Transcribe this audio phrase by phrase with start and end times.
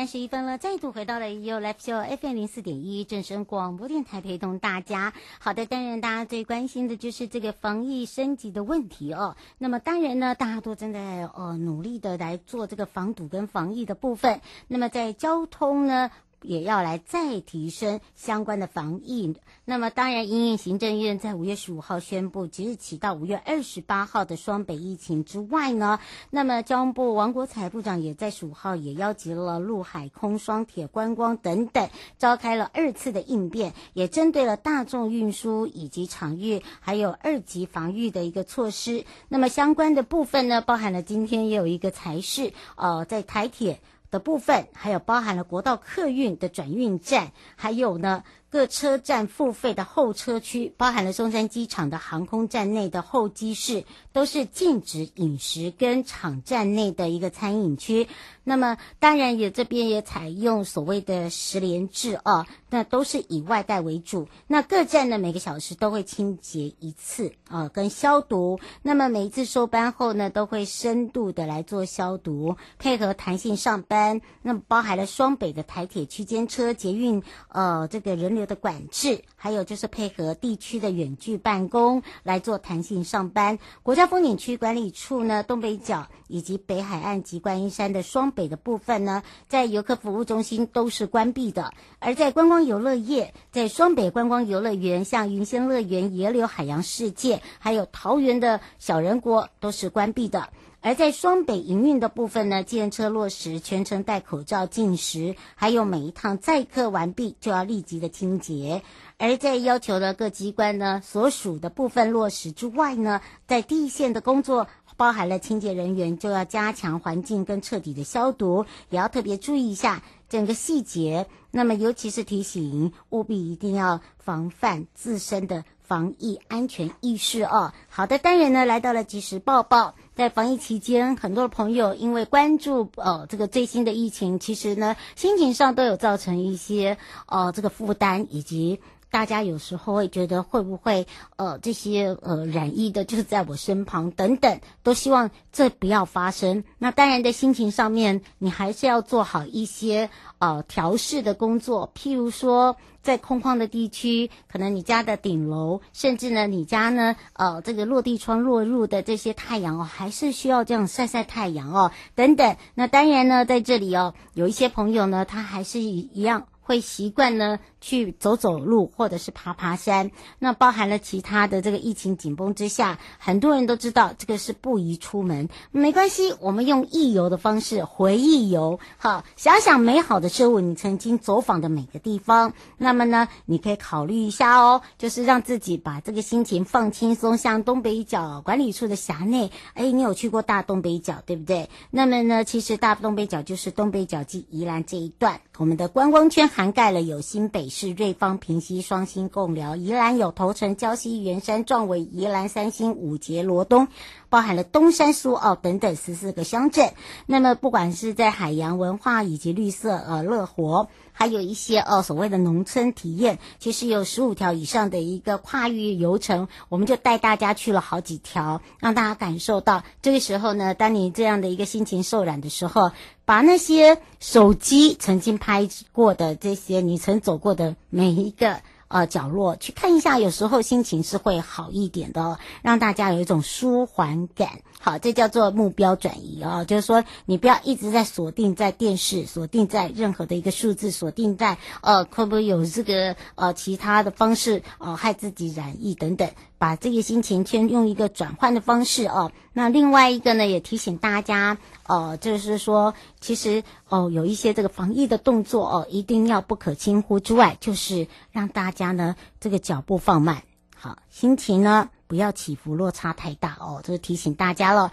[0.00, 5.12] 三十一分了，再度回到了 You Life Show FM 零四点一正声广播电台，陪同大家。
[5.38, 9.36] 好的，当然大家最关心的就是这个防疫升级的问题哦。
[9.58, 14.40] 那么当然呢，大家都正在呃努力的来做这个防堵跟防疫的部分。
[14.68, 16.10] 那么在交通呢，
[16.42, 19.34] 也要来再提升相关的防疫。
[19.64, 31.88] 那么，当然，因应行政院在五月十五号宣布即日起到五月二十八号的双北疫情之外呢，那么交通部王国材部长也在十五号也邀集了陆海空双铁观光等等，
[32.18, 39.04] 召开了二次的应变，也针对了大众运输以及场域还有二级防御的一个措施。
[39.28, 43.80] 那么相关的部分呢，包含了今天也有一个才是呃，在台铁。
[44.10, 48.24] 的部分，还有包含了国道客运的转运站，还有呢。
[48.50, 58.08] 各车站付费的候车区，包含了松山机场的航空站内的候机室，都是禁止饮食跟场站内的一个餐饮区。
[58.42, 64.26] 那么，当然也这边也采用所谓的十连制哦，那都是以外带为主。
[64.48, 68.58] 那各站呢，每个小时都会清洁一次啊，跟消毒。
[68.82, 74.20] 那么每一次收班后呢，都会深度的来做消毒，配合弹性上班。
[74.42, 78.39] 那么包含了双北的台铁区间车、捷运呃这个人流。
[78.46, 83.58] 的管制，还有就是配合地区的远距办公来做弹性上班。
[83.82, 91.72] 国家风景区管理处呢，东北角以及北海岸及观音山的双北的部分呢，在游客服务中心都是关闭的。
[91.98, 100.48] 而在观光游乐业，在双北观光游乐园，像云仙乐园、野柳海洋世界，还有桃园的小人国，都是关闭的。
[100.82, 108.82] 而在双北营运的部分呢，计程车落实全程戴口罩、禁食，还有每一趟载客完毕就要立即的清洁。
[109.18, 121.26] 而在要求的各机关呢，所属的部分落实之外呢，在第一线的工作，包含了清洁人员就要加强环境跟彻底的消毒，也要特别注意一下整个细节。
[121.50, 127.72] 那么尤其是提醒，务必一定要防范自身的防疫安全意识哦。
[127.88, 129.96] 好的，单元呢，来到了及时报报。
[130.14, 136.96] 在防疫期间，很多朋友因为关注呃这个最新的疫情，其实呢心情上都有造成一些
[137.26, 138.78] 呃这个负担，以及
[139.10, 141.06] 大家有时候会觉得会不会
[141.36, 146.64] 呃这些呃染疫的就是在我身旁等等，都希望这不要发生。
[146.78, 152.76] 那当然在心情上面，你还是要做好一些呃调试的工作，譬如说。
[153.02, 162.56] 在空旷的地区，可能你家的顶楼，甚至呢，你家呢，呃，这个落地窗落入的这些太阳哦，还是需要这样晒晒太阳哦，等等。
[162.74, 166.46] 那当然呢，在这里哦，有一些朋友呢，他还是一一样。
[166.70, 170.12] 会习惯呢去走走路，或者是爬爬山。
[170.38, 175.48] 那包含了其他的这个疫情紧绷之下，很多人都知道这个是不宜出门。
[175.72, 182.52] 没关系，我们用忆游的方式回忆游，好，想想美好的事物，你曾经走访的每个地方。
[182.78, 187.36] 那么呢，你可以考虑一下哦，就是让自己把这个心情放轻松。
[187.36, 191.68] 像东北角管理处的辖内，哎，你有去过大东北角，对不对？
[191.90, 196.48] 那么呢，其实大东北角就是东北角及宜兰这一段，我们的观光圈。
[196.60, 203.88] 涵盖了有新北市、瑞芳、平溪、双星共寮，宜兰有头城、礁溪、员山、壮伟、宜兰三星、五结、罗东，
[204.30, 206.94] 包含了东山、苏澳等等十四个乡镇。
[207.26, 222.92] 那么，不管是在海洋文化以及绿色呃乐活，还有一些呃所谓的农村体验，其实有十五条以上的一个跨域游程，我们就带大家去了好几条，让大家感受到这个时候呢，当你这样的一个心情受染的时候。
[223.26, 228.60] 把那些手机曾经拍过的这些你曾走过的每一个
[228.90, 234.60] 呃角落去看一下，有时候心情是会好一点的，让大家有一种舒缓感。
[234.82, 249.32] 好，这叫做目标转移啊、哦，就是说你不要一直在锁定在电视，锁定在任何的一个数字，锁定在呃会不会有这个呃其他的方式呃害自己染疫等等，把这个心情先用一个转换的方式哦。
[249.52, 260.42] 那另外一个呢，也提醒大家呃，就是说其实哦、有一些这个防疫的动作哦、一定要不可轻忽之外，就是让大家呢这个脚步放慢，
[260.74, 261.90] 好，心情呢。
[262.10, 264.90] 不要起伏落差太大哦，这是提醒大家了。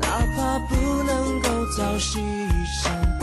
[0.00, 2.20] 哪怕不能够朝夕
[2.82, 3.13] 相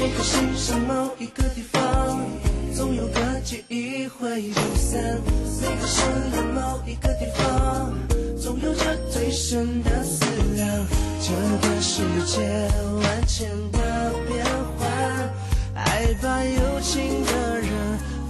[0.00, 2.18] 每个心上某一个地方
[2.74, 5.20] 总有个记忆会不散
[5.60, 7.92] 每个深夜某一个地方
[8.40, 10.24] 总有着最深的思
[10.54, 10.86] 量
[11.20, 12.40] 这个世界
[13.02, 14.42] 万千的变
[14.78, 15.30] 幻
[15.74, 17.68] 爱把有情的人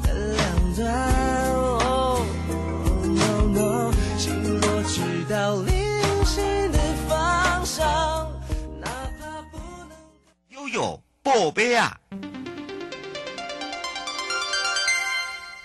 [0.02, 1.80] 分两端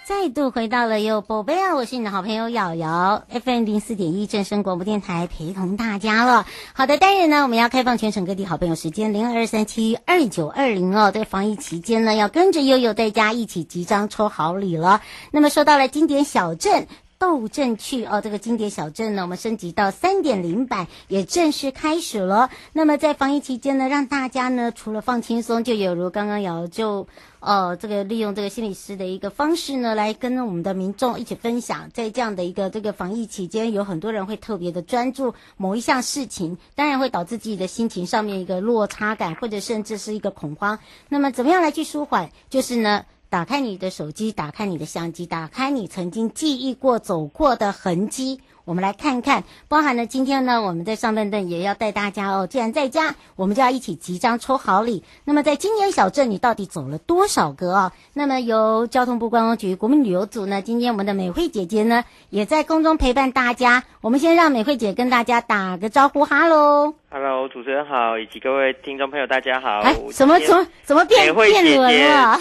[0.07, 1.73] 再度回到了哟宝贝啊！
[1.75, 6.45] 我是你的好朋友瑶瑶，FM 零四点一正声广播电台陪同大家了。
[6.73, 11.09] 好的，当然呢，我们要开放全省各地好朋友时间零二三七二九二零哦。
[11.11, 15.01] 在防疫期间呢，要跟着悠悠在家一起集章抽好礼了。
[15.31, 16.87] 那么说到了经典小镇。
[17.17, 22.49] 斗阵去哦，这个经典小镇呢，我们升级到三点零版也正式开始了。
[22.73, 27.07] 那么在防疫期间呢，让大家呢除了放轻松，就有如刚刚瑶就
[27.39, 40.79] 呃这个利用这个心理师的一个方式呢，来跟我们的民众一起分享，在这样的一个这个防疫期间，有很多人会特别的专注某一项事情，当然会导致自己的心情上面一个落差感，或者甚至是一个恐慌。
[41.07, 42.29] 那么怎么样来去舒缓？
[42.49, 43.05] 就是呢。
[43.35, 48.39] 打开你的手机，打开你的相机，打开你曾经记忆过、走过的痕迹。
[48.63, 52.47] 我们来看看，包含了今天呢，我们在上半段也要带大家哦。
[52.47, 55.03] 既然在家，我们就要一起集章抽好礼。
[55.25, 57.91] 那么在今年小镇，你到底走了多少个啊？
[58.13, 63.83] 那么由交通部观光局国民旅游组呢，今天我们的美惠姐姐呢，也在空中陪伴大家。
[63.99, 66.93] 我们先让美惠姐跟大家打个招呼，哈喽。
[67.17, 69.79] Hello，主持人好，以及各位听众朋友，大家好。
[69.79, 72.37] 哎，怎么怎么怎么变变轮了？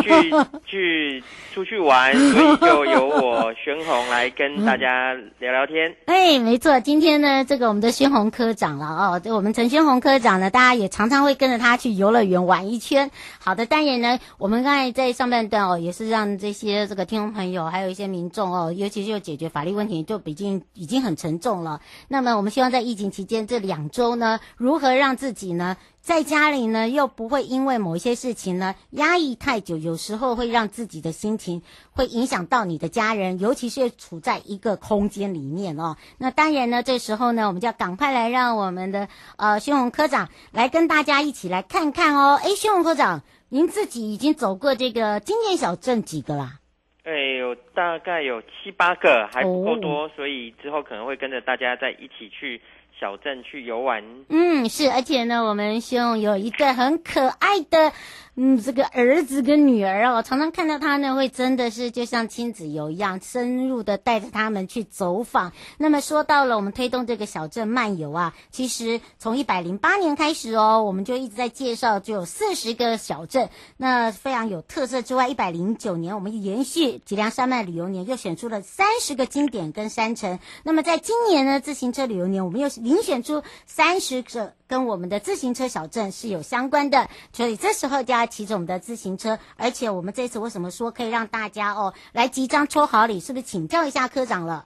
[0.00, 0.30] 去
[0.64, 5.92] 去出去玩， 所以就由我宣红来跟大家聊聊天。
[6.06, 13.10] 哎，没错，今天呢，这个我们的宣红科长了哦，对，我们陈宣红科长呢，大家也常常会跟着他去游乐园玩一圈。
[13.40, 21.80] 好的，当然呢，我们刚才在上半段哦，也是让这些这个听众朋友，还有一些民众哦，尤其是有解决法律问题，就已经已经很沉重了。
[22.06, 24.11] 那么，我们希望在疫情期间这两周。
[24.16, 24.40] 呢？
[24.56, 25.76] 如何让自己呢？
[26.00, 35.96] 在家里呢，又不会因为某一些事情呢压抑太久，有时候会让自己的心情会影响到你的家人，尤其是处在一个空间里面哦。
[36.18, 42.36] 那当然呢，这时候呢，我们就要赶快来让我们的呃宣宏科长来跟大家一起来看看哦。
[42.42, 46.58] 哎，宣宏科长，您自己已经走过这个经典小镇几个啦？
[47.04, 52.60] 哎，有大概有七八个，还不够多，哦，所以之后可能会跟着大家再一起去。
[52.98, 57.92] 小镇去游玩，嗯，是，而且呢，我们希望有一个很可爱的。
[58.34, 65.52] 嗯，这个儿子跟女儿哦，常常看到他呢，会真的是就像亲子游一样，深入的带着他们去走访。
[65.76, 80.38] 那么说到了我们推动这个小镇漫游啊，其实从一百零八年开始哦，我们就一直在介绍，就有四十个小镇，那非常有特色之外，一百零九年我们延续脊梁山脉旅游年，又选出了三十个经典跟山城。
[80.62, 88.21] 那么在今年呢，自行车旅游年，我们又遴选出三十个跟我们的自行车小镇是有相关的，所以这时候就要。
[88.26, 93.20] 骑着我们的自行车，而且我们这次为什么说可以让大家哦来集章抽好礼？
[93.20, 94.64] 是不是请教一下科长了？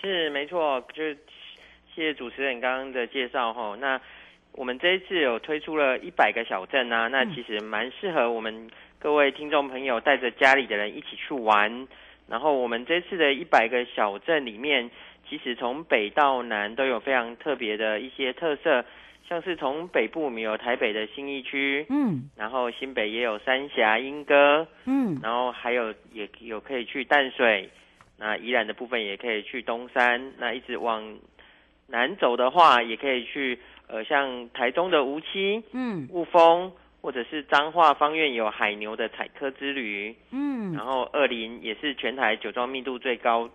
[0.00, 1.14] 是没错，就是
[1.94, 3.76] 谢谢主持人刚刚的介绍哈。
[3.80, 4.00] 那
[4.52, 11.88] 我们这一次有推出了一百个小镇啊，那其实蛮适合我们各位听众朋友带着家里的人一起去玩。
[12.26, 14.90] 然后我们这次的一百个小镇里面，
[15.28, 18.84] 其实从北到南都有非常特别的一些特色。
[19.26, 27.70] 像是从北部，我们有台北的新义区，嗯，然后新北也有三峡、莺歌，嗯，然后还有也有可以去淡水，
[28.18, 31.16] 那宜兰的部分也可以去东山，那一直往
[31.86, 43.48] 南走的话，也可以去呃，像台中的梧栖，嗯，雾峰，或者是彰化方院有海牛的采科之旅，嗯，然后二林也是全台酒庄密度最高，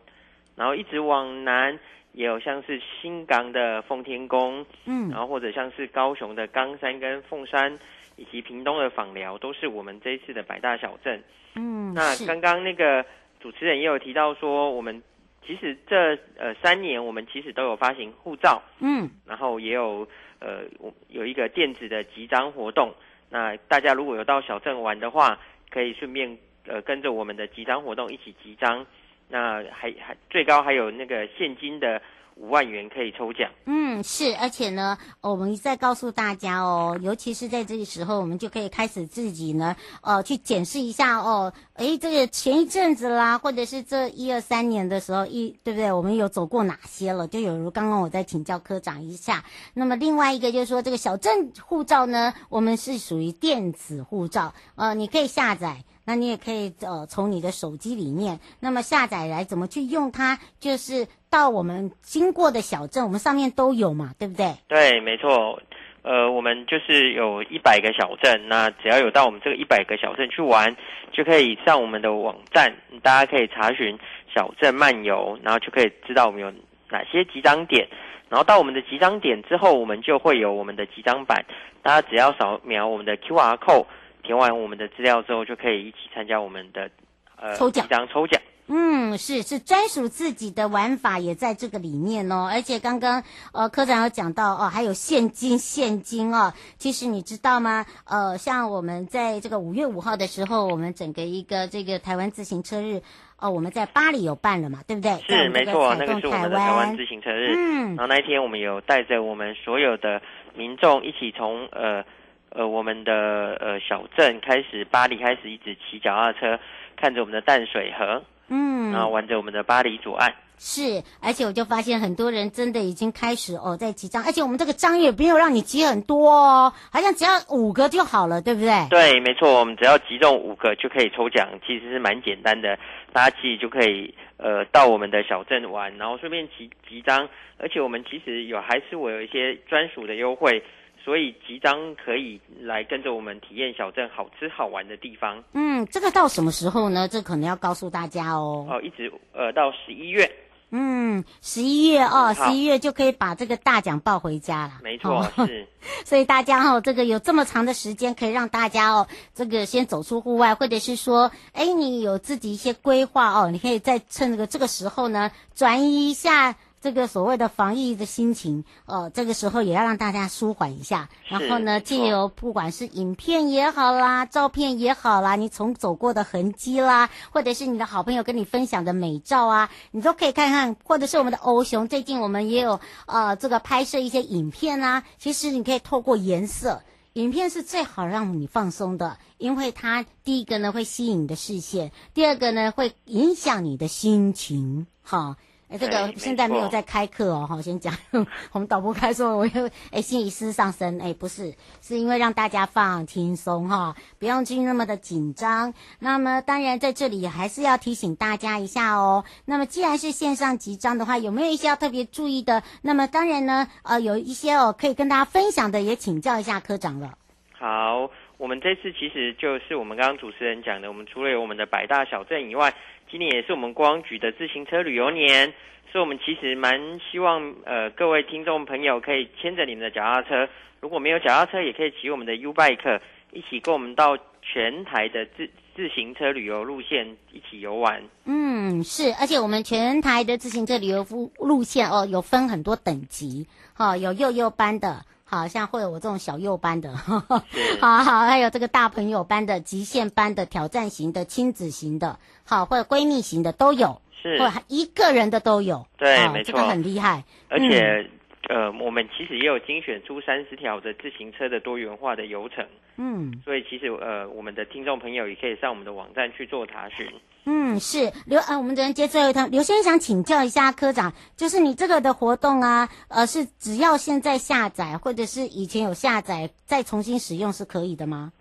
[0.60, 1.80] 然后一直往南。
[2.12, 7.78] 也有像是新港的奉天宫，嗯，然后或者像是高雄的冈山跟凤山，
[8.16, 11.24] 以及屏东的访寮，都是我们这一次的百大小镇。
[11.54, 13.06] 嗯，那刚刚那个
[13.40, 15.04] 主持人也有提到说，我们
[15.46, 20.06] 其实这呃三年，我们其实都有发行护照，嗯，然后也有
[20.40, 20.64] 呃
[21.10, 22.92] 有一个电子的集章活动。
[23.30, 25.40] 那大家如果有到小镇玩的话，
[25.70, 26.36] 可以顺便
[26.66, 28.84] 呃跟着我们的集章活动一起集章。
[29.30, 32.02] 那还还最高还有那个现金的
[32.36, 33.52] 五万元可以抽奖。
[33.66, 45.92] 嗯，是，而且呢，我们再告诉大家哦，尤其是在这个时候，我们就可以开始自己呢，呃，去检视一下哦，诶，这个前一阵子啦，或者是这一二三年的时候，一对不对？
[45.92, 47.28] 我们有走过哪些了？
[47.28, 49.44] 就有如刚刚我在请教科长一下。
[49.74, 55.84] 那么另外一个就是说，这个小镇护照呢，我们是属于电子护照，呃，你可以下载。
[56.10, 60.40] 那你也可以呃从你的手机里面，那么下载来怎么去用它？
[60.60, 64.52] 就是到我们经过的小镇，我们上面都有嘛，对不对？
[64.68, 65.62] 对，没错。
[66.02, 70.76] 呃，我们就是有一百个小镇，那只要有到我们这个一百个小镇去玩，
[71.12, 73.96] 就可以上我们的网站，大家可以查询
[74.34, 76.52] 小镇漫游，然后就可以知道我们有
[76.90, 77.88] 哪些集章点。
[78.30, 81.46] 然后到我们的集章点之后，我们就会有我们的集章板，
[81.84, 83.86] 大家只要扫描我们的 QR code。
[84.24, 86.90] 填完我们的资料之后，就可以一起参加我们的
[87.36, 88.42] 呃抽奖抽奖。
[88.72, 92.48] 嗯，是是专属自己的玩法也在这个里面哦。
[92.54, 96.54] 而且刚刚呃科长有讲到哦，还有现金现金哦。
[96.78, 97.84] 其实你知道吗？
[98.06, 103.02] 呃，像我们在这个五月五号的时候，我们整个一个这个台湾自行车日
[103.40, 105.18] 哦，我们在巴黎有办了嘛，对不对？
[105.28, 107.56] 是没错，那个是我们的台湾自行车日。
[107.56, 110.22] 嗯，然后那一天我们有带着我们所有的
[110.54, 112.06] 民众一起从呃。
[112.52, 116.60] 呃，我们的呃小镇开始，巴黎开始一直骑脚踏车，
[116.96, 120.34] 看着我们的淡水河，嗯，然后玩着我们的巴黎左岸。
[120.62, 128.88] 是，而且我就发现很多人真的已经开始哦在集章，而且我们这个章也没有让你集很多哦，好像只要五个就好了，对不对？
[128.90, 132.78] 对，没错，我们只要集中五个就可以抽奖，其实是蛮简单的，
[133.14, 140.62] 大家其实就可以呃到我们的小镇玩，然后顺便集集章，而且我们其实有还是我有一些专属的优惠。
[141.04, 145.44] 所以集章可以来跟着我们体验小镇好吃好玩的地方。
[145.54, 147.08] 嗯，这个到什么时候呢？
[147.08, 148.68] 这可能要告诉大家哦。
[148.70, 150.30] 哦，一直呃到十一月。
[150.72, 154.74] 嗯，十一月哦，十一月就可以把这个大奖抱回家了。
[154.84, 155.68] 没错，哦、是。
[156.06, 166.56] 所以大家哦，这个有这么长的时间可以让大家哦，这个先走出户外，或者是说，哎，你有自己一些规划哦，你可以再趁这个这个时候呢，转移一下。
[166.82, 171.10] 这个所谓的防疫的心情，呃，这个时候也要让大家舒缓一下。
[171.28, 180.76] 然后呢，借由不管是影片也好啦，照片也好啦，你从走过的痕迹啦，或者是你的好朋友跟你分享的美照啊，你都可以看看。
[180.84, 185.04] 或者是我们的欧熊，最近我们也有呃这个拍摄一些影片啊。
[185.18, 186.82] 其实你可以透过颜色。
[187.14, 195.36] 影片是最好让你放松的，因为它第一个呢会吸引你的视线，第二个呢会影响你的心情，哈。
[195.70, 197.94] 哎，这个现在没有在开课哦，好，先讲。
[198.52, 205.72] 我们导播开说，我又哎心理师上身，哎，不是，是因为让大家放轻松哈，不用去那么的紧张。
[206.00, 209.24] 那么当然在这里还是要提醒大家一下哦。
[209.46, 212.64] 那么既然是线上集章的话，有没有一些要特别注意的？
[212.82, 217.14] 那么当然呢，呃，有一些哦可以跟大家分享的，也请教一下科长了。
[217.52, 222.74] 好，我们这次其实就是我们刚刚主持人讲的，我们除了有我们的百大小镇以外。
[223.10, 225.54] 今年也是我们观光局的自行车旅游年，
[225.92, 230.48] 所以我们其实蛮希望呃各位听众朋友可以牵着你们的脚踏车，
[230.80, 233.00] 如果没有脚踏车，也可以骑我们的 U Bike
[233.32, 238.04] 一起跟我们到全台的自自行车旅游路线一起游玩。
[238.26, 241.04] 嗯，是，而且我们全台的自行车旅游
[241.40, 245.04] 路线哦，有分很多等级，哈、哦，有幼幼班的。
[245.30, 258.08] 好像会有我这种小幼班的，好好，还有这个大朋友班的、极限班的、挑战型的、亲子型的，好，或者闺蜜型的都有，是，或者一个人的都有，对，没错，这个很厉害，而且。
[258.12, 258.19] 嗯
[258.50, 262.66] 呃，我们其实也有精选出三十条的自行车的多元化的游程，
[262.98, 267.08] 嗯，所以其实呃，我们的听众朋友也可以上我们的网站去做查询。
[267.46, 278.34] 嗯，是刘呃，我们人接最后一趟，刘先生想请教一下科长，就是你这个的活动啊，呃，是只要现在下载或者是以前有下载再重新使用是可以的吗？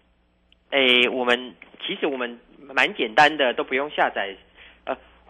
[0.70, 1.54] 诶，我们
[1.86, 4.34] 其实我们蛮简单的，都不用下载。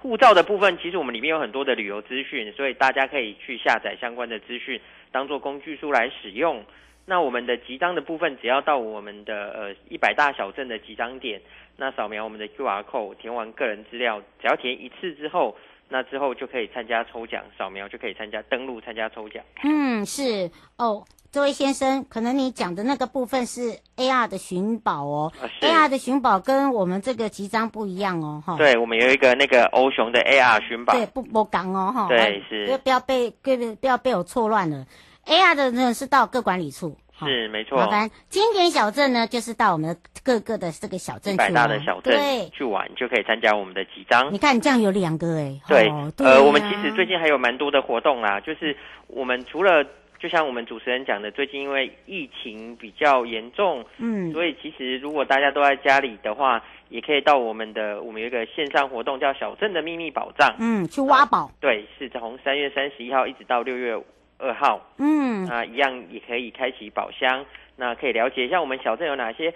[0.01, 6.65] 护照的部分，其实我们里面有很多的旅游资讯，所以大家可以去下载相关的资讯，当做工具书来使用。
[7.05, 11.41] 那我们的集章的部分，只要到我们的呃一百大小镇的集章点，
[11.77, 15.57] 那扫描我们的 QR code，填完个人资料，只要填一次之后，
[15.89, 19.43] 那之后就可以参加抽奖，扫描就可以参加登录参加抽奖。
[19.65, 21.03] 嗯，是哦。
[21.31, 28.57] 这位先生，可能你讲的那个部分是 AR 的寻宝哦，啊，AR 的寻宝跟我们这个集章不一样哦，哈。
[28.57, 30.95] 对，我们有一个那个欧熊的 AR 寻宝。
[30.95, 32.09] 对，不不讲哦，哈。
[32.09, 32.65] 对，是。
[32.65, 34.87] 不要不要被不要不要被我错乱了
[35.27, 36.97] ，AR 的呢是到各管理处。
[37.19, 37.77] 是，没错。
[37.77, 39.95] 麻烦经典小镇呢，就是到我们
[40.25, 41.53] 各个的这个小镇去玩。
[41.53, 44.33] 百大的小镇对去玩就可以参加我们的集章。
[44.33, 45.61] 你看，你这样有两个哎。
[45.69, 48.75] 对，哦，对啊，呃，我们其实最近还有蛮多的活动啦，就是
[49.09, 49.85] 我们除了。
[50.19, 61.51] 就像我们主持人讲的，最近因为疫情比较严重，嗯，所以其实如果大家都在家里的话，也可以到我们的我们有一个线上活动叫小镇的秘密宝藏，嗯，去挖宝。
[61.61, 63.97] 对，是从三月三十一号一直到六月
[64.39, 67.45] 二号，嗯，啊一样也可以开启宝箱，
[67.77, 69.55] 那可以了解一下我们小镇有哪些。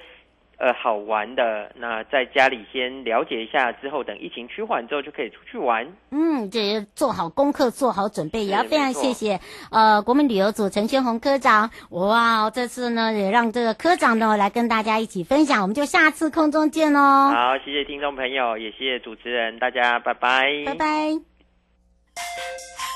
[0.63, 5.93] 呃，好玩的，那在家里先了解一下，之后等疫情趋缓之后就可以出去玩。
[6.13, 9.41] 嗯，这做好功课，做好准备，也要非常谢谢
[9.73, 11.71] 呃国民旅游组陈宣宏科长。
[11.91, 17.01] 哇，这次呢也让这个科长呢来跟大家一起分享，我们就下次空中见喽。
[17.01, 22.92] 好，谢谢听众朋友，也谢谢主持人，大家拜拜，拜拜。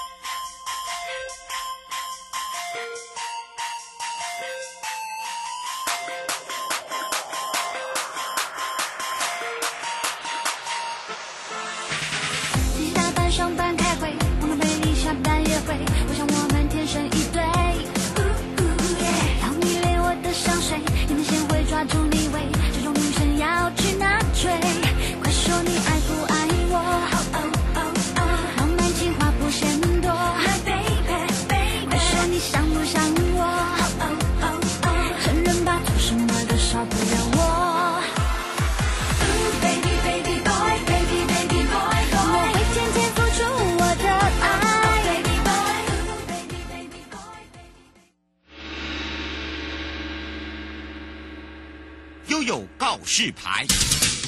[53.19, 54.26] 示牌。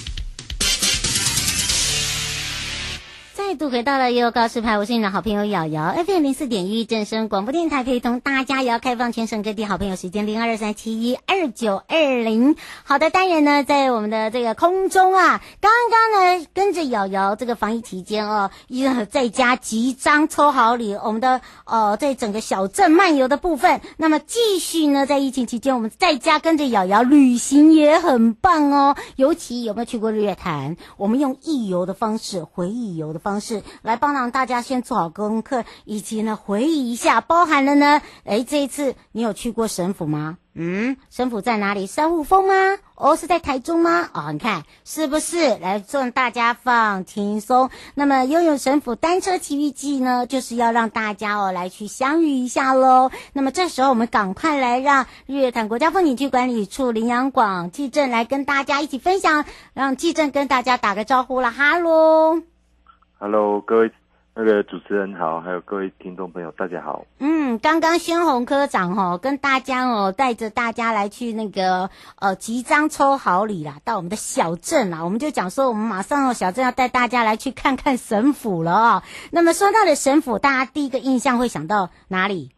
[3.49, 12.57] 再度回到了悠悠告示牌，我是你的好朋友瑶瑶，FM 零四点一正声广播电台，陪同大家也要开放全省各地好朋友时间零二三七一二九二零。
[12.85, 28.95] 好的，当然呢，在我们的这个空中啊，刚刚呢跟着瑶瑶这个防疫期间哦，一直在家集章抽好礼，我们的呃在整个小镇漫游的部分，那么继续呢在疫情期间，我们在家跟着瑶瑶旅行也很棒哦。
[29.17, 30.77] 尤其有没有去过日月潭？
[30.99, 33.38] 我们用忆游的方式，回忆游的方式。
[33.39, 40.39] 方式来帮让大家先做好功课，以及呢回忆一下，包含了呢，哎，这一次你有去过神府吗？
[40.61, 41.87] 嗯，神府在哪里？
[41.87, 42.79] 三雾峰吗？
[42.97, 44.11] 哦，是在台中吗？
[44.13, 45.57] 哦，你看是不是？
[45.59, 47.71] 来，让大家放轻松。
[47.95, 53.13] 那么，拥有神府单车奇遇记呢，就是要让大家哦来去相遇一下喽。
[53.33, 61.53] 那么，这时候我们赶快来让日月潭国家风景区管理处林阳广记者来跟大家一起分享，让记者跟大家打个招呼了。
[61.53, 62.43] 哈喽，
[63.19, 63.91] 哈喽，各位。
[64.41, 67.05] 那个主持人好，还有各位听众朋友，大家好。
[67.19, 79.03] 嗯，刚刚宣宏科长哦，跟大家哦，带着大家来去那个呃，即将抽好礼啦，到我们的小镇啦，我们就讲说，我们马上哦，小镇要带大家来去看看神府了哦。
[79.33, 82.53] 那么说到了神府，大家第一个印象会想到哪里？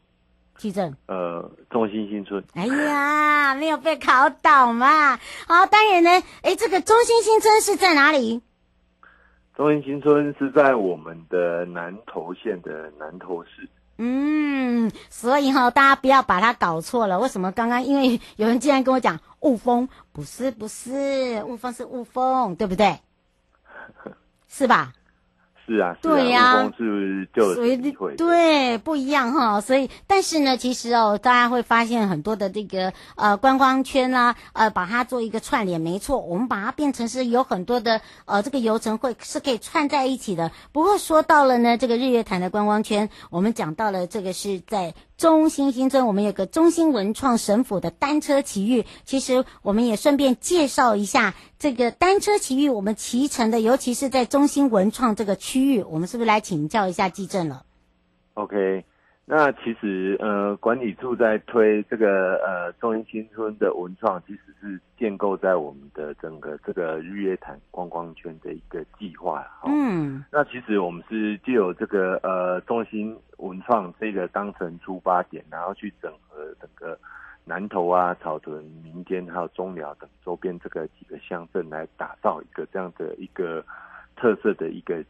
[0.58, 0.92] 记者？
[1.06, 2.44] 呃，中心新村。
[2.52, 5.16] 哎呀，没有被考倒嘛。
[5.48, 6.10] 好，当然呢，
[6.42, 8.42] 哎，这个中心新村是在哪里？
[9.60, 13.68] 中兴新村是在我们的南投县的南投市。
[13.98, 17.20] 嗯，所以哈，大家不要把它搞错了。
[17.20, 17.82] 为什么刚刚？
[17.82, 23.00] 因为有人竟然跟我讲雾峰，不是不是，雾峰是雾峰，对不对？
[24.48, 24.94] 是吧？
[25.70, 27.76] 是啊，对呀、啊，是就所以
[28.16, 40.50] 对不一样哈，所以但是呢，其实哦，大家会发现很多的这个呃观光圈啦、啊，呃，把它做一个串联，没错，我们把它变成是有很多的呃这个游程会是可以串在一起的。
[40.72, 44.92] 不过说到了呢，这个日月潭的观光圈，我们讲到了这个是在。
[45.20, 48.86] 中心新村，我们有个中心文创神府的单车奇遇。
[49.04, 57.66] 其实我们也顺便介绍一下这个单车奇遇，我们骑乘的，尤其是在中心文创这个区域，我们是不是来请教一下季正了
[58.32, 58.86] ？OK。
[59.32, 69.46] 那其实呃，管理处在推这个呃中英新村的文创，其实是建构在我们的整个这个日月潭观光圈的一个计划。
[69.66, 76.98] 嗯，那其实我们是借由这个呃中心文创这个当成出发点，然后去整合整个
[77.44, 83.64] 南投啊、草屯、民间还有中寮等周边这个几个乡镇，来打造一个这样的一个
[84.16, 85.04] 特色的一个。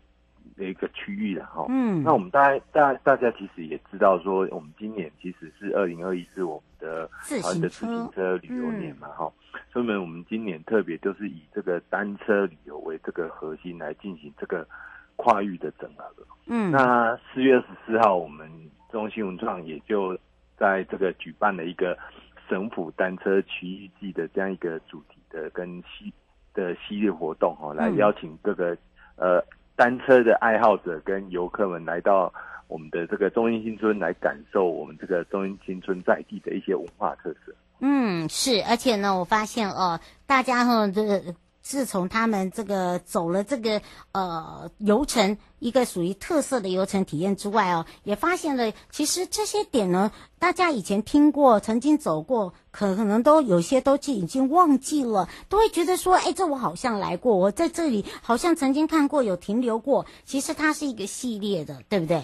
[0.56, 9.32] 的一个区域了哈，嗯，那我们大家大大家其实也知道说，我们今年其实是二零二一是我们的台湾的自行车旅游年嘛哈，
[9.72, 14.66] 所以呢，我们今年特别就是以这个单车旅游为这个核心来进行这个
[15.16, 16.04] 跨域的整合。
[16.46, 18.46] 嗯，那四月二十四号，我们
[18.90, 20.18] 中兴文创也就
[20.58, 21.96] 在这个举办了一个
[22.48, 26.12] 省府单车奇遇记的这样一个主题的跟系
[26.52, 28.74] 的系列活动哈，来邀请各个、
[29.16, 29.44] 嗯、呃。
[29.80, 32.30] 单车的爱好者跟游客们来到
[32.68, 37.54] 我们的这个中英新村，来感受我们这个中英新村在地的一些文化特色。
[37.78, 41.18] 嗯，是，而且呢，我发现哦，大家哈这个。
[41.62, 43.80] 自从他们这个走了这个
[44.12, 60.06] 呃游程，一个属于特色的游程体验之外哦，也发现了其实这些点呢，大家以前听过、曾经走过，可可能都有些都已经忘记了，都会觉得说，哎，这我好像来过，我在这里好像曾经看过，有停留过。
[60.24, 62.22] 其实它是一个系列的，对不对？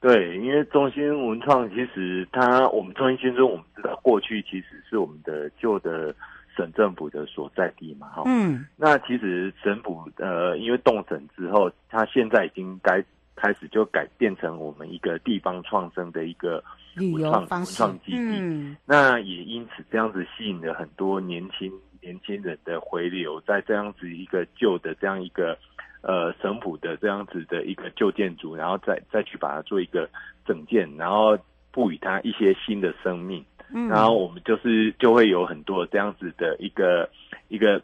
[0.00, 6.14] 对，因为中心文创其实它，我们中心新村，我们知道过去其实是我们的旧的。
[6.56, 13.02] 省政府的所在地嘛，哈，嗯，那其实省府呃，因为动省之后，它现在已经该
[13.36, 16.62] 开始就改变成我们一个地方创生的一个
[16.94, 25.58] 旅游方式，文创基地，嗯，那也因此这样子吸引了很多年轻年轻人的回流，在这样子一个旧的这样一个
[26.02, 30.08] 呃省府的这样子的一个旧建筑，然后再再去把它做一个
[30.46, 31.36] 整建，然后
[31.72, 33.44] 赋予它一些新的生命。
[33.74, 37.10] 嗯，然后我们就是就会有很多这样子的一个
[37.48, 37.82] 一个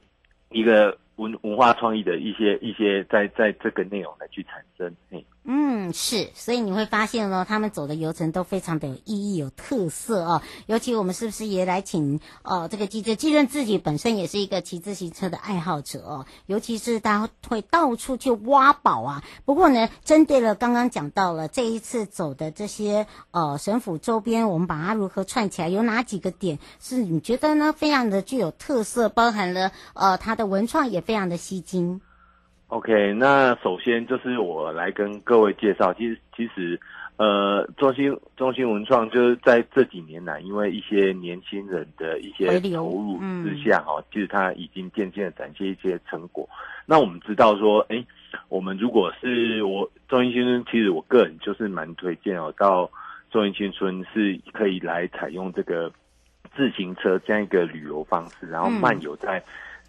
[0.51, 5.25] 一个文文化创意的一些一些在在这个内容来去产生，嘿。
[5.53, 10.43] 嗯，是，所以你会发现呢，他们走的游程都非常的有意义、有特色哦。
[10.67, 16.27] 尤其我们是不是也来请呃这个记者，记者自己本身也是一个骑自行车的爱好者哦。
[16.47, 19.25] 尤其是他会到处去挖宝啊。
[19.45, 27.75] 不过呢，针对了刚刚讲到了这一次走的这些呃省府周边，我们把它如何串起来，有哪几个点是你觉得呢？
[27.77, 32.01] 非常的具有特色，包含了呃它的文创也非常的吸睛。
[32.71, 36.79] OK，那首先就是我来跟各位介绍，其实其实，
[37.17, 46.49] 呃，中心中心文创就是在这几年来，因为一些年轻人的一些投入之下，哈、嗯，其实它已经渐渐的展现一些成果。
[46.87, 48.05] 那我们知道说，哎，
[48.49, 52.89] 我们如果是我中兴新村，其实我个人就是蛮推荐哦，到
[53.33, 55.91] 中兴新村是可以来采用这个
[56.55, 59.43] 自行车这样一个旅游方式，然后漫游在。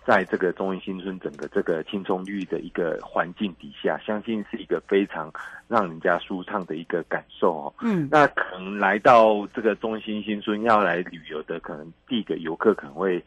[0.06, 5.32] 在这个中兴新村整个这个青葱绿的一个环境底下，相信是一个非常
[5.68, 7.74] 让人家舒畅的一个感受哦。
[7.82, 13.24] 嗯，那可能来到这个中兴新村要来旅游的，可能第一个游客可能会，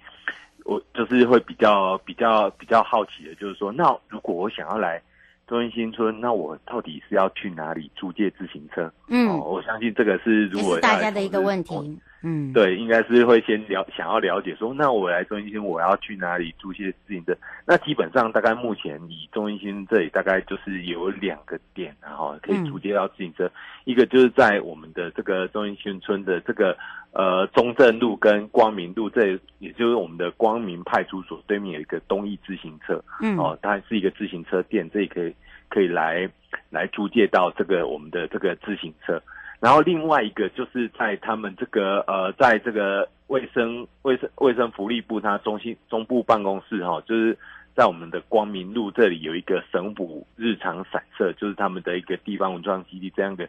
[0.65, 5.01] 我就是会比较比较比较好奇的，就是说，那如果我想要来
[5.47, 8.93] 中兴新村，那我到底是要去哪里租借自行车？
[9.09, 12.01] 嗯，哦，我相信这个是如果是大家的一个问题。
[12.27, 17.37] 嗯，对，应该是会先了想要了解说，那我来中兴新我要去哪里租些自行车？
[17.67, 23.53] 那基本上大概目前以中兴新这里大概就是有两个点，然后可以租借到自行车，嗯、
[23.85, 26.75] 一个就是在我们的这个中兴新村的这个
[27.13, 35.35] 呃中正路跟光明路这，也就是我们的光明派出所对面有一个东义自行车，嗯，哦，它是一个自行车店，这里可以
[35.69, 36.27] 可以来
[36.71, 39.23] 来租借到这个我们的这个自行车。
[39.61, 47.37] 然后另外一个就是在他们这个呃，在这个卫生卫生卫生福利部它中心中部办公室哈、哦，就是
[47.75, 53.49] 在我们的光明路这里有一个省府日常散射，就是他们的一个地方文创基地这样的，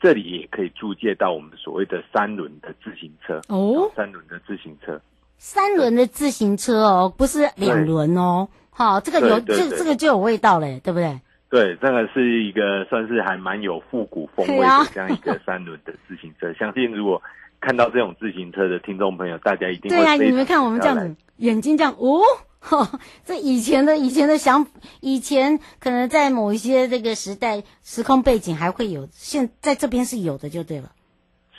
[0.00, 5.00] 这里也可以租借到我们所谓的三轮的自行车哦，三轮的自行车，
[5.36, 11.20] 三轮的自行车哦，不是两轮哦，好，这个有这这个就有味道嘞，对不对？
[11.48, 16.52] 对，这个是一个算是还蛮有复古风味的这样一个三轮的自行车。
[16.58, 17.22] 相信如果
[17.60, 20.16] 看到这种自行车的听众朋友，大家一定会对呀、啊。
[20.16, 22.20] 你们看我们这样子眼睛这样哦，
[22.58, 24.66] 呵， 这以前的以前的想，
[25.00, 30.90] 以前可能在某一些这个时代时空背景还会有，现在这边是有的，就对了。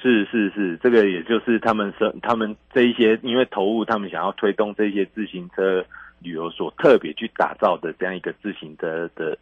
[0.02, 5.86] 是是是，这个也就是他们是他们这一些因为投入，他们想要推动这些自行车
[6.20, 9.38] 旅游所特别去打造的这样一个自行车的。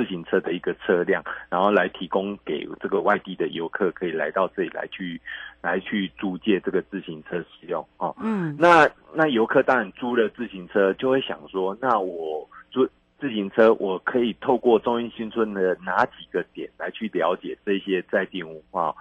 [0.00, 5.20] 自行车的一个车辆，然后来提供给这个外地的游客，可以来到这里来去
[5.60, 8.16] 来去租借这个自行车使用哦。
[8.18, 18.94] 嗯，那那游客当然租了自行车，就会想说，那我租自行车，我可以透过中英新村的哪几个点来去了解这些在地文化？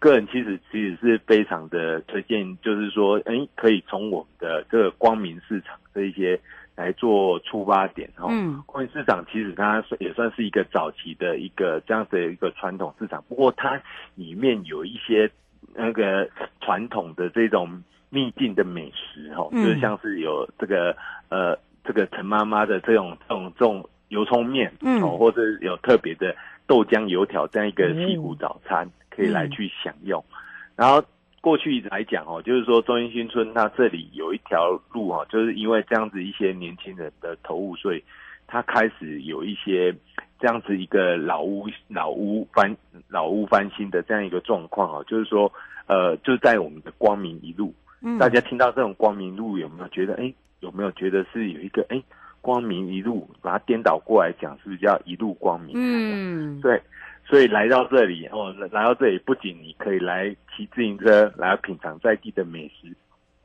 [0.00, 6.40] 个人其实其实是非常的推荐，就是说，哎，可以从我们的这个光明市场这一些。
[6.80, 13.78] 来做出发点哈，嗯，光明市场其实它也算是一个早期的一个这样的一个传统市场，不过它
[14.14, 15.30] 里面有一些
[15.74, 16.26] 那个
[16.62, 20.96] 传统的这种秘境的美食哈，就是像是有这个
[21.28, 26.34] 呃这个陈妈妈的这种这种这种油葱面，嗯，或者有特别的
[26.66, 30.24] 豆浆油条这样一个西湖早餐，可以来去享用，
[30.76, 31.04] 然后。
[31.40, 38.04] 过去来讲哦，就是说中兴新村它这里有一条路哦，就是因为这样子一些年轻人的投入，所以
[38.46, 39.94] 它开始有一些
[40.38, 42.76] 这样子一个老屋老屋翻
[43.08, 45.50] 老屋翻新的这样一个状况哦，就是说
[45.86, 52.02] 呃，就在我们的光明一路，嗯，大家听到这种光明路有没有觉得哎，有没有觉得是有一个哎
[52.42, 55.72] 光明一路，把它颠倒过来讲，是不是叫一路光明？
[55.74, 56.80] 嗯，对。
[57.30, 62.88] 所以来到这里哦，来到这里不仅你可以来骑自行车来品尝在地的美食，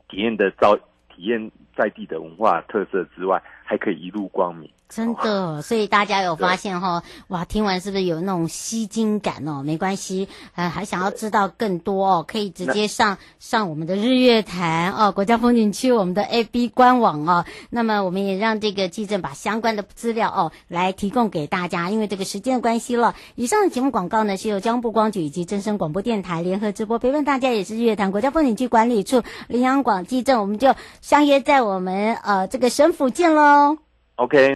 [0.08, 0.76] 体验的造
[1.08, 4.68] 体验在地的文化特色之外，还可以一路光明。
[4.88, 9.62] 真的，所以大家有发现哈，哇，听完是不是有那种吸睛感哦？
[9.64, 17.44] 没关系，呃，还想要知道更多哦，可以直接上上我们的日月潭哦，国家风景区我们的 A B 官网哦。
[17.68, 23.16] 那么我们也让这个记者把相关的资料哦来提供给大家，因为这个时间的关系了。
[23.34, 33.78] 以上的节目广告呢是由交通部光局以及真声广播电台联合直播，陪伴大家也是日月潭国家风景区管理处林阳广记政，我们就相约在我们呃这个省府见喽。
[34.14, 34.55] OK。